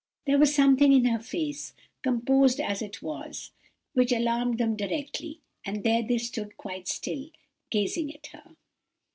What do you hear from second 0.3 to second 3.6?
was something in her face, composed as it was,